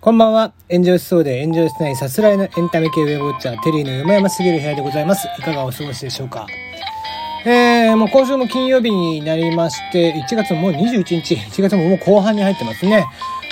[0.00, 0.54] こんばんは。
[0.70, 5.28] 炎上しそうで炎上しないさすらいのエンタメ系ウェブウォッチャー、テリーの山々すぎる部屋でございます。
[5.38, 6.46] いかがお過ごしでしょうか？
[7.44, 13.04] えー、もう今週も金曜日になりまして、1月ももう21日、1月ももう後半に入ってますね。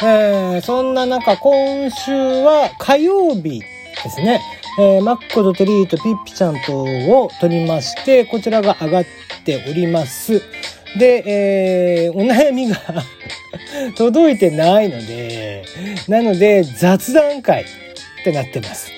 [0.00, 3.60] えー、そんな中、今週は火曜日
[4.04, 4.40] ですね。
[4.78, 9.04] えー、マッコとテリーとピッピちゃんとを撮りまして、こちらが上がっ
[9.44, 10.40] ております。
[10.98, 11.22] で、
[12.06, 12.76] えー、お悩みが
[13.96, 15.64] 届いてないので、
[16.08, 17.66] なので雑談会っ
[18.24, 18.90] てなってます。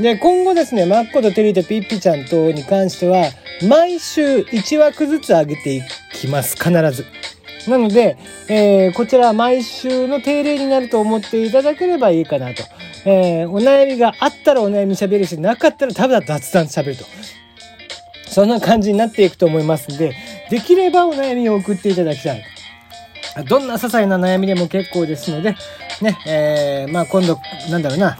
[0.00, 3.30] で、今後ですね、マッコとテリーとピッピちゃんとに関しては、
[3.66, 5.82] 毎週1枠ずつ上げてい
[6.12, 6.56] きます。
[6.56, 7.06] 必ず。
[7.68, 8.16] なので、
[8.48, 12.62] えー、こちらは毎週の定例になると思っていただければいいかなと。
[13.06, 17.04] えー、お悩みがあったらお悩み喋るし、なかったらただ雑談喋ると。
[18.28, 20.14] そんな感じになっていくと思いますんで、
[20.50, 22.44] できればお悩みを送っていただきたい。
[23.48, 25.56] どんな些細な悩みでも結構ですので、
[26.00, 27.38] ね、えー、まあ今度、
[27.70, 28.18] なんだろうな、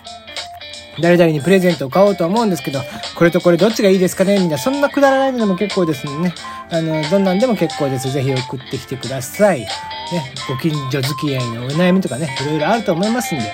[1.01, 2.81] 誰々にプレゼントを買おうと思うんですけど、
[3.17, 4.34] これとこれどっちがいいですかね？
[4.34, 6.34] みたいな、そんなくだらないのでも結構ですのでね、
[6.70, 8.11] あの、どんなんでも結構です。
[8.11, 9.61] ぜひ送ってきてください。
[9.61, 9.69] ね、
[10.48, 13.53] ご近所付き合いのお悩みとかね、いろいろあると思いますんで。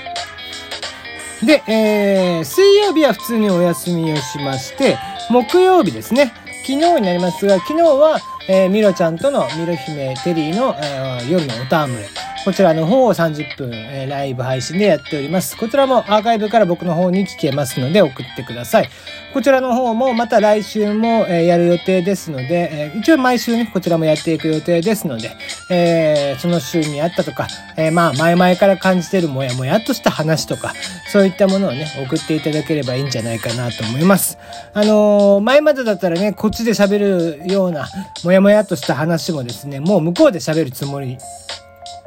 [1.44, 4.98] で、えー、水曜日は普通にお休みをしまして、
[5.30, 6.32] 木曜日ですね。
[6.66, 12.31] 昨日になりますが、昨日は、えー、ミロちゃんとのミロ姫テリーの、えー、夜のおたむれ。
[12.44, 15.56] こちらの方を30分、えー、ライブ配信でやっております。
[15.56, 18.90] こちらもアーカイブから僕の方に聞けますので送ってください。
[19.32, 25.30] こちらの方もまた来週も、えー、やる予定ですので、えー、一応毎週ね、こちらもやっていく予定ですので、
[25.70, 30.74] えー、その週にあったとか、えー、まあ前々から感じてるもやもやっとした話とか、
[31.12, 34.36] そういったものをね、送っていただければいいんじゃないかなと思います。
[34.74, 37.88] あのー、前までだったらね、こっちで喋るような、
[38.24, 41.18] もやもやっとした話もですね、もう向こうで喋るつもり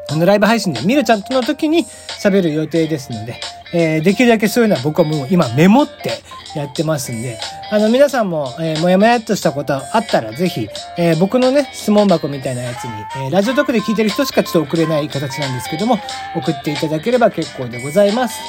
[0.09, 1.85] あの、ライブ配信でミルちゃんとの時に
[2.21, 3.39] 喋る予定ですので、
[3.73, 6.21] えー、できるだけそういうのは僕はもう今メモって
[6.55, 7.37] やってますんで、
[7.71, 15.99] あの、皆さんも、えー、もやもやっとしたことあったらぜひ、えー、僕のね、質問箱みたいなやつに、えー、ラジオトークで聞いてる人しかちょっと送れない形なんですけども、
[16.35, 18.39] 送っていただければ結構でございます。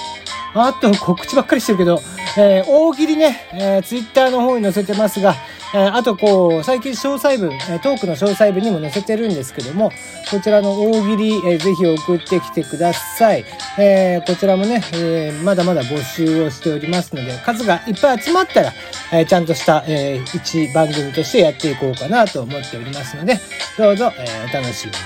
[0.55, 2.01] あと、告知ばっかりしてるけど、
[2.39, 5.35] えー、大喜利ね、えー、ツイッターの方に載せてますが、
[5.75, 9.91] え、あとこう、最近詳細文、えトークの詳細文にも載せてるんですけども、
[10.31, 13.45] こちらの大喜利、えー、ぜひ送ってきてください。
[13.79, 18.73] え、こちらもね、え、まだまだ募集をしておりますので、数がいっぱい集まったら、
[19.13, 23.39] え、ちゃんとした、えー、一番組としてやっていこうかなと思っておりますので、
[23.77, 24.97] どうぞ、え、お楽しみに。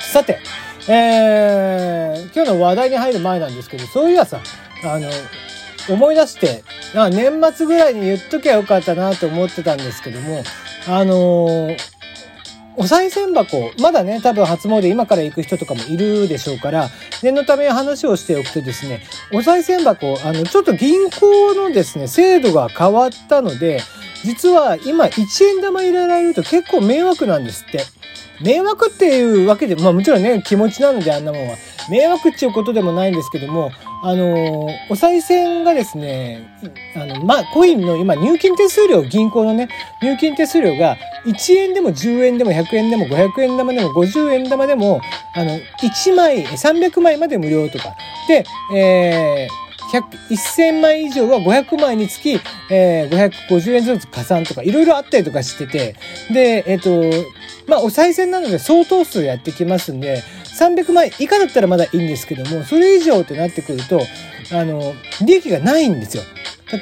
[0.00, 0.38] さて、
[0.88, 4.40] えー、今日の話題に入る前なんですけど、そういやさ、
[4.84, 5.10] あの、
[5.88, 6.62] 思い出して、
[6.94, 10.42] あ年末ぐらいに言っときゃよかったなと思ってたんですけども、
[10.86, 11.76] あのー、
[12.76, 16.88] お賽銭箱、まだね、多分初詣今から行く人とかもいるでしょうから、
[17.22, 23.80] 念のため話をしておくとですね、お賽銭箱、あの、ちょっと銀行のですね、制度が変わったので、
[24.24, 27.84] 実は今1円玉入れられると結構迷惑なんですって。
[28.40, 31.56] 迷惑っていうわけで、まあもちろんね、気持ちなのであんなもんは。
[31.90, 33.70] 迷惑っていうことでもないんですけども、
[34.02, 36.46] あの、お賽銭がですね、
[36.94, 39.68] あの、まあ、コインの今、入金手数料、銀行のね、
[40.02, 40.96] 入金手数料が、
[41.26, 45.00] 1円でも10円でも100円でも500円玉でも50円玉でも、
[45.34, 47.94] あの、1枚、300枚まで無料とか。
[48.28, 48.44] で、
[48.74, 52.38] えー、1000枚以上は500枚につき、
[52.70, 55.96] えー、550円ずつ加算とか、いろいろあったりとかしてて、
[56.30, 57.26] で、えっ、ー、と、
[57.66, 60.22] まあ、お賽銭なので相当数やってきますんで、
[60.58, 64.00] 300枚以下だったらまだいいんですけども、それ以上ってなってくると、
[64.52, 66.22] あの、利益がないんですよ。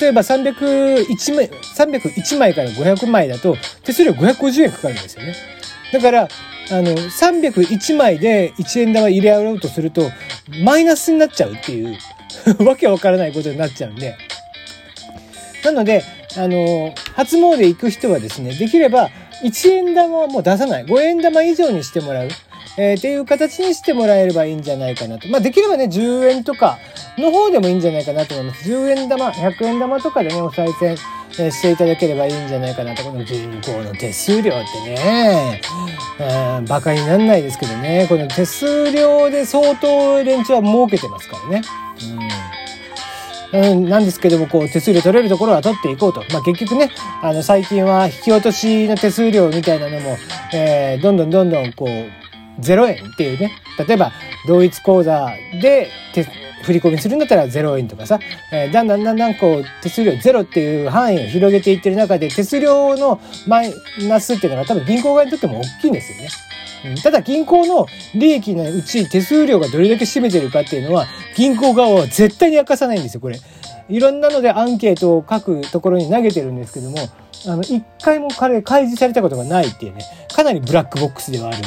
[0.01, 5.35] 例えば301枚、301枚から500枚だと、手数料550円かかるんですよね。
[5.93, 6.29] だから、
[6.71, 10.11] あの、301枚で1円玉入れ合おうとすると、
[10.65, 11.97] マイナスになっちゃうっていう
[12.65, 14.17] わけわからないことになっちゃうんで。
[15.65, 16.03] なので、
[16.37, 19.11] あの、初詣行く人はですね、できれば
[19.43, 20.84] 1円玉はもう出さない。
[20.84, 22.29] 5円玉以上にしてもらう。
[22.78, 25.28] えー、っていう形にしてもらえればいいんじゃないかなと。
[25.28, 26.78] まあ、できればね、10円とか
[27.17, 28.71] の方でもいいんじゃないかなと思います。
[28.71, 30.97] 10円玉、100円玉とかでね、お賽銭、
[31.39, 33.03] えー、していただければいいんじゃないかなと。
[33.03, 35.61] この銀行の手数料ってね、
[36.19, 41.63] えー、バカになんないですけどね、この手数料で相当連中は儲けてますからね。
[43.53, 43.89] うん。
[43.89, 46.22] なんですけども、こう、手数料取れるところは取っていこうと。
[46.33, 46.91] まあ、結局ね、
[47.22, 50.19] あの、最近は引き落としの手数料みたいなのも、
[50.53, 52.26] えー、どんどんどんどん、こう、
[52.61, 53.53] 0円っていうね。
[53.87, 54.13] 例えば、
[54.47, 55.31] 同一口座
[55.61, 55.91] で
[56.63, 58.19] 振り込みするんだったら0円とかさ、
[58.53, 63.73] えー、だんだんだんだんこう、手数料0っていう範囲を広げていってる中で、手数料のマイ
[64.09, 66.29] ナスっていうのが多分銀行側にとっても大きいんですよね。
[67.03, 73.41] ただ銀行の利益のうち手数料がどれだけ占めてるかっていうのは銀行側は絶対に明かさないんですよ、これ。
[73.89, 76.99] いろんなのでアンケートを書くところに投げてるんですけども、
[77.47, 80.05] あの、一回も彼、開示されたことがないっていうね、
[80.35, 81.59] かなりブラックボックスではある。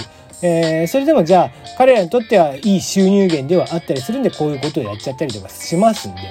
[0.42, 6.22] えー、それでもじゃあ、彼らにとってはいい収入源ではあったりするんで、こういうことをやっちゃったりとかしますんで。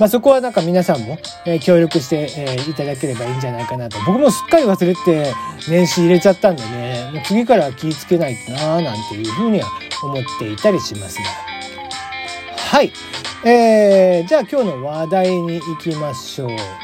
[0.00, 3.98] まあ、そこはなんか皆さんも、え、協力して、え、いただければいいんじゃないかなと。
[4.06, 5.32] 僕もすっかり忘れて
[5.68, 9.68] 年始入れちゃったんでね、もう次から気ぃつけないとなーなんていうふうには
[10.02, 11.24] 思っていたりしますが。
[12.56, 12.92] はい。
[13.44, 16.83] えー、じゃあ今日の話題に行きましょう。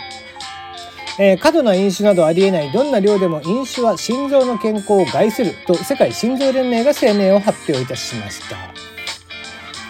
[1.22, 8.56] えー、過度な飲酒などありえないどんな量でも飲酒は心臓の健康を害すると世界心臓連盟が声明を発表いたしました。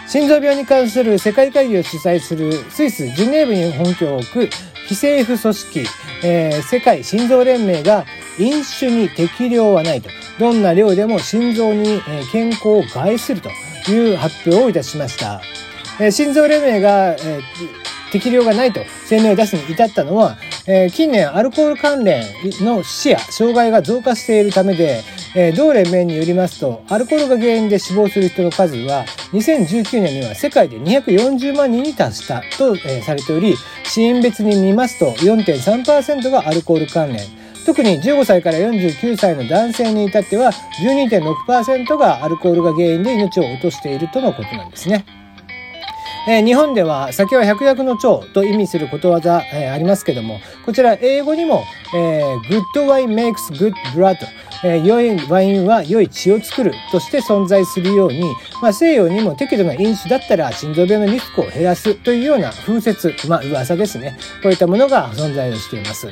[0.09, 4.49] 心臓病に関する世界会議を主催するスイス・ジュネーブに本拠を置く
[4.87, 5.85] 非政府組織、
[6.25, 8.05] えー、世界心臓連盟が
[8.37, 10.09] 飲酒に適量はないと。
[10.37, 12.01] どんな量でも心臓に
[12.33, 13.49] 健康を害すると
[13.89, 15.41] いう発表をいたしました。
[15.97, 17.41] えー、心臓連盟が、えー、
[18.11, 20.37] 適量がないと声明を出すに至ったのは、
[20.67, 22.23] えー、近年アルコール関連
[22.61, 25.01] の死や障害が増加しているためで、
[25.35, 33.55] えー、同連盟によりますと、アルコールが原因で死亡する人の数は、2019年には世界で240万人に達したと、えー、されており、
[33.85, 37.21] 死因別に見ますと4.3%がアルコール関連。
[37.65, 40.51] 特に15歳から49歳の男性に至っては
[40.83, 45.05] 12.6%がアルコールが原因で命を落としているとのことなんですね。
[46.27, 51.63] えー、日本では酒は百薬の長と意味することわざ、えー、ありますけども、こちら英語にも、
[51.95, 52.39] えー、
[52.73, 54.17] good wine makes good blood
[54.63, 58.21] えー、良いワインは良い血を作るとして存在するように、
[58.61, 64.17] まあ、西洋にも適度な飲酒だったら心臓病のリスクを減らすというような風説、まあ噂ですね。
[64.43, 66.09] こういったものが存在をしています。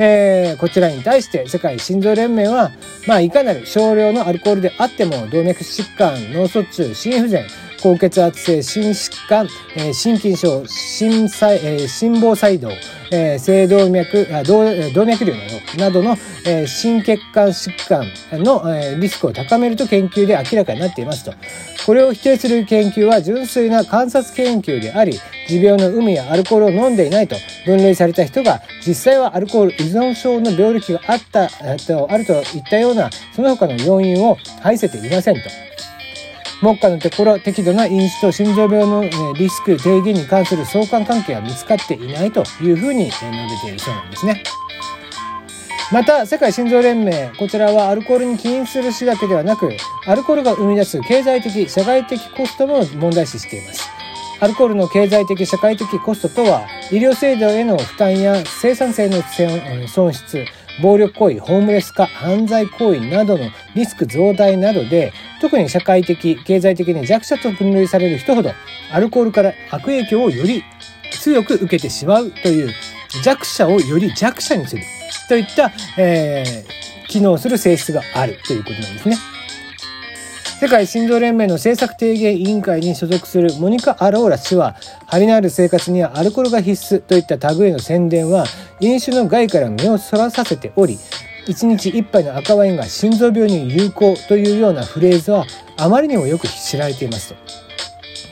[0.00, 2.70] えー、こちらに対して世界心臓連盟は、
[3.08, 7.44] まあ、いかなる少量のアルコールであっても動脈疾患、脳卒中、心不全、
[7.80, 12.70] 高血圧性心疾患、えー、心筋症、心細、えー、心房細動、
[13.10, 15.34] えー、静動脈動、動脈瘤
[15.78, 16.16] などの、
[16.46, 18.06] えー、心血管疾患
[18.42, 21.32] の、えー、リスクを高めると研究で明らかになっていますと。
[21.86, 31.48] これを否定する研究は純粋な観察研究であり、持病の有無やアルコールを飲んでいないと分類された人が実際はアルコール依存症の病歴があった、あ
[32.18, 35.67] るといったようなその他の要因を排せていませんと。
[36.62, 43.30] 目下のところ適度な飲酒と心臓病のリスク低減に関する相関関係は見つかっていないというふうに述べ
[43.62, 44.42] ているそうなんですね。
[45.90, 49.70] また世界心臓連盟こちらはアルコールに起因する死だけではなく
[50.06, 53.88] アルコールが生み出す経済的社会的コストも問題視しています
[54.40, 59.22] アルコールの経済的社会的コストとは医療制度への負担や生産性の
[59.88, 60.44] 損失
[60.82, 68.52] 暴力行為、ホームレス化、犯罪行為などのリスク増大などで、特に社会的、経済的に弱者と分類される人ほど、
[68.92, 70.62] アルコールから悪影響をより
[71.10, 72.72] 強く受けてしまうという、
[73.22, 74.82] 弱者をより弱者にする
[75.28, 79.16] といった、えー、機能する性質があるということなんですね。
[80.60, 84.74] 世界心臓連盟の政策提言委員会に所属するモニカ・アローラ氏は、
[85.06, 88.44] 張りのある生活にはアルコールが必須といった類の宣伝は、
[88.80, 90.98] 飲酒の害から目をそらさせており、
[91.46, 97.36] 1日1杯の赤ワインが心臓病に有効というようなフレーズはあまりにもよく知られていますと。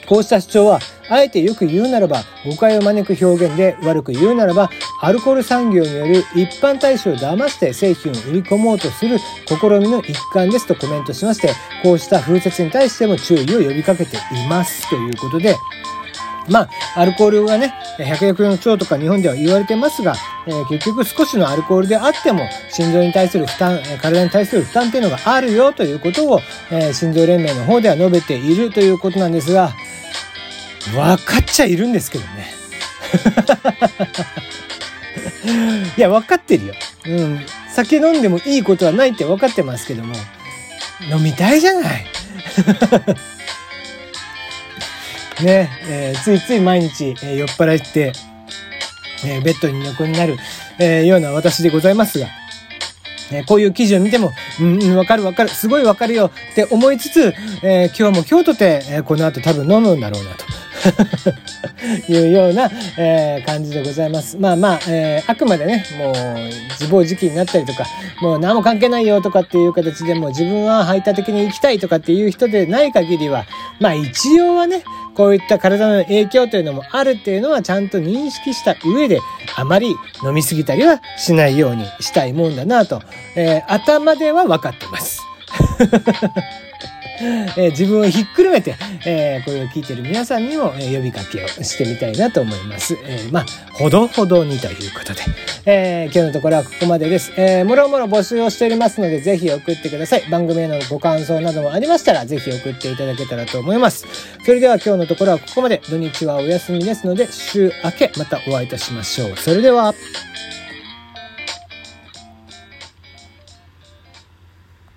[0.05, 4.69] こうした主張はあえてよく言うならば誤解を招く表現で悪く言うならば
[5.01, 15.55] アルコール産業による一般大衆を騙して製品を売り込もうとする試みの一環ですとコメントしましてこうした風説に対しても注意を呼びかけていますということで。
[16.49, 20.15] まあ、アルコールがね、百薬の長とか日本では言われてますが、
[20.47, 26.39] えー、結局少しのアルコールであっても、心臓に対する負担、体に対する負担っていうのがあるよということを、
[26.71, 29.73] えー、心臓連盟の方では述べているということなんですが、
[30.93, 32.57] 分かっちゃいるんですけどね。
[35.97, 36.73] いや、分かってるよ。
[37.05, 37.45] うん。
[37.73, 40.15] 酒飲んでもいいことはないって分かってますけども、
[41.11, 42.05] 飲みたいじゃない。
[45.43, 48.11] ね、えー、ついつい毎日、えー、酔っ払って、
[49.23, 50.37] えー、ベッドに横になる、
[50.79, 52.27] えー、ような私でございますが、
[53.31, 60.45] えこういう記事を見ても、うん、うんわかるわかる、すごいわかるよって思いつつ、え今日も今日とて、えこの後多分飲むんだろうなと。
[62.09, 64.37] いうような、えー、感じでございます。
[64.37, 66.13] まあまあ、えー、あくまでね、もう
[66.71, 67.85] 自暴自棄になったりとか、
[68.21, 73.45] もう何も関係ないよとかっていう形でも自分は排他的に生きたいとかっていう人でない限りは、
[73.79, 74.83] まあ一応はね、
[75.15, 79.19] こういった体の影響というのもあるっていうのはちゃんと認識した上で、
[79.55, 83.01] あまり飲みすぎたりはしないようにしたいもんだなと、
[83.35, 85.23] えー、頭では分かってます。
[87.19, 92.97] えー、自分をひっくるめて、えー、これを聞いてる皆さんにも、え、呼びかけをしてみたいなと思います。
[93.05, 95.21] え、まあ、ほどほどにということで、
[95.65, 97.31] え、今日のところはここまでです。
[97.37, 100.23] えー、もろもろ募集をしておりますので、ぜひ送ってください。
[100.29, 104.05] 番組へのご感想などもありましたら、ぜひ送っていただけたらと思います。
[104.45, 105.81] それでは今日のところはここまで。
[105.89, 109.37] 土日はお休みですので、週明けまたお会いいたしましょう。
[109.37, 109.93] それでは。